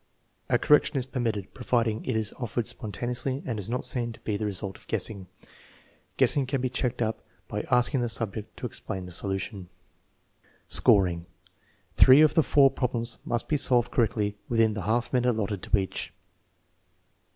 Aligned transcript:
A 0.49 0.57
correction 0.57 0.97
is 0.97 1.05
permitted, 1.05 1.53
provided 1.53 2.09
it 2.09 2.15
is 2.15 2.33
offered 2.39 2.65
spon 2.65 2.91
taneously 2.91 3.43
and 3.45 3.57
does 3.57 3.69
not 3.69 3.85
seem 3.85 4.13
to 4.13 4.19
be 4.21 4.35
the 4.35 4.47
result 4.47 4.75
of 4.79 4.87
guessing. 4.87 5.27
Guessing 6.17 6.47
can 6.47 6.59
be 6.59 6.71
checked 6.71 7.03
up 7.03 7.23
by 7.47 7.67
asking 7.69 8.01
the 8.01 8.09
subject 8.09 8.57
to 8.57 8.65
ex 8.65 8.79
plain 8.79 9.05
the 9.05 9.11
solution. 9.11 9.69
Scoring. 10.67 11.27
Three 11.97 12.21
of 12.21 12.33
the 12.33 12.41
four 12.41 12.71
problems 12.71 13.19
must 13.23 13.47
be 13.47 13.57
solved 13.57 13.91
cor 13.91 14.07
rectly 14.07 14.33
within 14.49 14.73
the 14.73 14.81
half 14.89 15.13
minute 15.13 15.29
allotted 15.29 15.61
to 15.61 15.77
each. 15.77 16.11